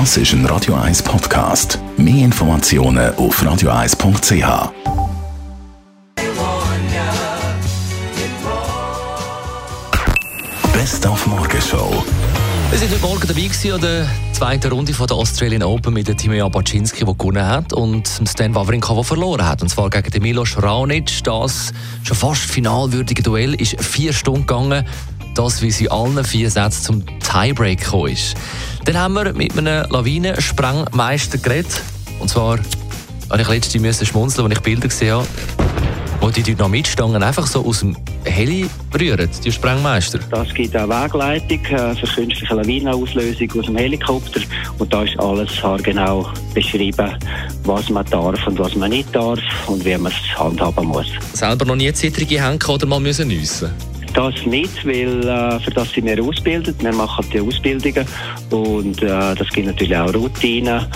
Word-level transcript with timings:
Das 0.00 0.16
ist 0.16 0.32
ein 0.32 0.44
Radio 0.46 0.74
1 0.74 1.04
Podcast. 1.04 1.78
Mehr 1.96 2.24
Informationen 2.24 3.14
auf 3.14 3.40
radio1.ch. 3.40 4.72
Best 10.72 11.06
auf 11.06 11.24
Morgenshow. 11.28 12.04
Wir 12.70 12.78
sind 12.80 12.90
heute 12.90 13.02
Morgen 13.02 13.28
dabei 13.28 13.72
an 13.72 13.80
der 13.80 14.08
zweiten 14.32 14.72
Runde 14.72 14.92
von 14.92 15.06
der 15.06 15.16
Australian 15.16 15.62
Open 15.62 15.94
mit 15.94 16.18
Timea 16.18 16.48
Baczynski, 16.48 17.04
der 17.04 17.14
gewonnen 17.14 17.46
hat, 17.46 17.72
und 17.72 18.08
Stan 18.26 18.52
Wawrinka, 18.52 18.92
der 18.94 19.04
verloren 19.04 19.46
hat. 19.46 19.62
Und 19.62 19.68
zwar 19.68 19.90
gegen 19.90 20.10
den 20.10 20.22
Milos 20.22 20.60
Raonic. 20.60 21.22
Das 21.22 21.72
schon 22.02 22.16
fast 22.16 22.40
finalwürdige 22.42 23.22
Duell 23.22 23.54
ist 23.54 23.80
vier 23.80 24.12
Stunden 24.12 24.44
gegangen. 24.44 24.84
Das, 25.34 25.62
wie 25.62 25.70
sie 25.70 25.90
allen 25.90 26.24
vier 26.24 26.50
Sätzen 26.50 26.82
zum 26.82 27.18
Tiebreak 27.20 27.80
gekommen 27.80 28.12
ist. 28.12 28.34
Dann 28.84 28.96
haben 28.96 29.14
wir 29.14 29.32
mit 29.32 29.56
einem 29.56 29.90
Lawinensprengmeister 29.90 31.38
geredet. 31.38 31.82
Und 32.20 32.28
zwar 32.28 32.58
habe 33.30 33.42
ich 33.42 33.48
letztens 33.48 34.06
schmunzeln, 34.06 34.46
als 34.46 34.58
ich 34.58 34.62
Bilder 34.62 34.88
gesehen 34.88 35.14
habe 35.14 35.26
wo 36.24 36.30
die 36.30 36.42
Dynamitstangen 36.42 37.22
einfach 37.22 37.46
so 37.46 37.66
aus 37.66 37.80
dem 37.80 37.94
Heli 38.24 38.66
rühren, 38.98 39.28
die 39.44 39.52
Sprengmeister? 39.52 40.20
Das 40.30 40.54
gibt 40.54 40.74
auch 40.74 40.88
Wegleitung 40.88 41.62
äh, 41.66 41.94
für 41.94 42.06
künstliche 42.06 42.54
Lawinenauslösung 42.54 43.50
aus 43.58 43.66
dem 43.66 43.76
Helikopter. 43.76 44.40
Und 44.78 44.90
da 44.90 45.02
ist 45.02 45.20
alles 45.20 45.62
haargenau 45.62 46.26
beschrieben, 46.54 47.10
was 47.64 47.90
man 47.90 48.06
darf 48.06 48.46
und 48.46 48.58
was 48.58 48.74
man 48.74 48.88
nicht 48.88 49.14
darf 49.14 49.38
und 49.66 49.84
wie 49.84 49.98
man 49.98 50.10
es 50.10 50.38
handhaben 50.38 50.86
muss. 50.86 51.08
Selber 51.34 51.66
noch 51.66 51.76
nie 51.76 51.92
zittrige 51.92 52.42
Hände 52.42 52.66
oder 52.68 52.86
mal 52.86 53.00
müssen 53.00 53.28
nüssen? 53.28 53.70
Das 54.14 54.46
nicht, 54.46 54.86
weil 54.86 55.26
äh, 55.26 55.58
für 55.58 55.72
das 55.72 55.90
sind 55.90 56.06
wir 56.06 56.22
ausgebildet. 56.22 56.76
Wir 56.82 56.92
machen 56.92 57.26
die 57.32 57.40
Ausbildungen 57.40 58.06
und 58.50 59.02
äh, 59.02 59.34
das 59.34 59.48
gibt 59.48 59.66
natürlich 59.66 59.96
auch 59.96 60.14
Routinen. 60.14 60.86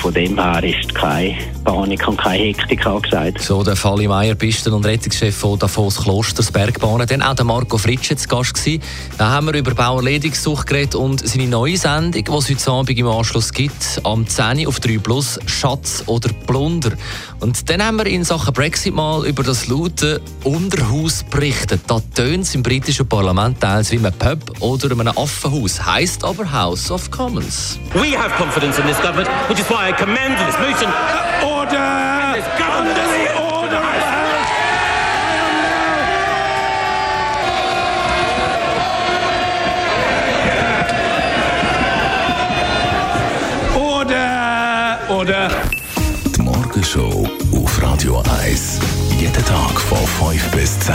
Von 0.00 0.14
dem 0.14 0.42
her 0.42 0.64
ist 0.64 0.94
keine 0.94 1.36
Panik 1.62 2.08
und 2.08 2.16
keine 2.16 2.42
Hektik 2.42 2.86
angesagt. 2.86 3.42
So 3.42 3.62
der 3.62 3.76
Fali 3.76 4.08
Meier, 4.08 4.34
Pisten- 4.34 4.72
und 4.72 4.86
Rettungschef 4.86 5.36
von 5.36 5.58
Davos 5.58 6.02
Klosters 6.02 6.50
Bergbahnen. 6.50 7.06
Dann 7.06 7.20
auch 7.20 7.34
der 7.34 7.44
Marco 7.44 7.76
Fritsche 7.76 8.16
zu 8.16 8.26
Gast 8.26 8.54
gewesen. 8.54 8.82
Da 9.18 9.28
haben 9.28 9.48
wir 9.48 9.54
über 9.54 9.74
Bauerledungssucht 9.74 10.66
geredet 10.66 10.94
und 10.94 11.28
seine 11.28 11.48
neue 11.48 11.76
Sendung, 11.76 12.24
die 12.24 12.32
es 12.32 12.48
heute 12.48 12.70
Abend 12.70 12.98
im 12.98 13.06
Anschluss 13.08 13.52
gibt, 13.52 14.00
am 14.02 14.26
10 14.26 14.66
auf 14.66 14.80
3 14.80 14.98
Plus, 14.98 15.38
Schatz 15.44 16.02
oder 16.06 16.30
Plunder. 16.46 16.92
Und 17.40 17.68
dann 17.68 17.84
haben 17.84 17.98
wir 17.98 18.06
in 18.06 18.24
Sachen 18.24 18.54
Brexit 18.54 18.94
mal 18.94 19.26
über 19.26 19.42
das 19.42 19.68
laute 19.68 20.22
Unterhaus 20.44 21.24
berichtet. 21.24 21.82
Da 21.86 22.00
tönt 22.14 22.44
es 22.44 22.54
im 22.54 22.62
britischen 22.62 23.06
Parlament 23.06 23.60
teils 23.60 23.90
wie 23.92 23.98
ein 23.98 24.12
Pub 24.18 24.38
oder 24.60 24.92
einem 24.92 25.08
Affenhaus. 25.08 25.84
Heißt 25.84 26.24
aber 26.24 26.50
House 26.50 26.90
of 26.90 27.10
Commons. 27.10 27.78
We 27.92 28.18
have 28.18 28.34
confidence 28.36 28.78
in 28.78 28.86
this 28.86 28.96
government, 29.02 29.28
which 29.48 29.60
is 29.60 29.68
why 29.68 29.89
I 29.90 29.92
commend 29.92 30.38
this 30.38 30.56
motion. 30.62 30.88
Order! 31.42 31.90
This 32.36 32.46
government. 32.56 32.94
Under 32.94 33.10
the 33.10 33.26
order 33.42 33.74
of 33.74 33.98
the 33.98 34.12
House! 34.14 34.50
Order! 43.74 44.30
Order! 45.08 45.50
Die 46.36 46.42
Morgenshow 46.42 47.28
auf 47.52 47.82
Radio 47.82 48.22
1. 48.44 48.78
Jeden 49.18 49.44
Tag 49.44 49.80
von 49.80 50.06
5 50.06 50.50
bis 50.52 50.78
10. 50.78 50.94